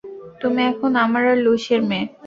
[0.41, 2.05] তুমি এখন আমার আর লুইসের মেয়ে।